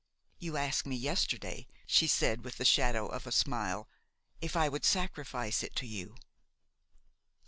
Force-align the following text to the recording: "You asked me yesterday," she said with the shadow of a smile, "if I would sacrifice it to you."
"You 0.39 0.57
asked 0.57 0.87
me 0.87 0.95
yesterday," 0.95 1.67
she 1.85 2.07
said 2.07 2.43
with 2.43 2.57
the 2.57 2.65
shadow 2.65 3.05
of 3.05 3.27
a 3.27 3.31
smile, 3.31 3.87
"if 4.41 4.55
I 4.55 4.67
would 4.67 4.83
sacrifice 4.83 5.61
it 5.61 5.75
to 5.75 5.85
you." 5.85 6.15